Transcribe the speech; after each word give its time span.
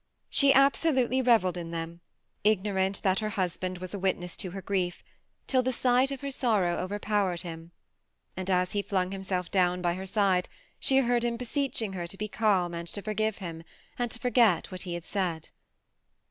She 0.31 0.51
absolutely 0.51 1.21
revelled 1.21 1.57
in 1.57 1.69
them, 1.69 2.01
ignorant 2.43 3.03
that 3.03 3.19
her 3.19 3.29
husband 3.29 3.77
was 3.77 3.93
a 3.93 3.99
witness 3.99 4.35
to 4.37 4.49
her 4.49 4.59
grief, 4.63 5.03
till 5.45 5.61
the 5.61 5.71
sight 5.71 6.09
of 6.09 6.21
her 6.21 6.31
sorrow 6.31 6.77
overpowered 6.77 7.41
him; 7.43 7.71
and 8.35 8.49
as 8.49 8.71
he 8.71 8.81
flung 8.81 9.11
himself 9.11 9.51
down 9.51 9.79
by 9.79 9.93
her 9.93 10.07
side 10.07 10.49
she 10.79 10.97
heard 10.97 11.23
him 11.23 11.37
beseeching 11.37 11.93
her 11.93 12.07
to 12.07 12.17
be 12.17 12.27
calm, 12.27 12.73
and 12.73 12.87
to 12.87 13.03
forgive 13.03 13.37
him, 13.37 13.61
and 13.99 14.09
to 14.09 14.17
forget 14.17 14.71
what 14.71 14.81
he 14.89 14.95
had 14.95 15.05
said. 15.05 15.49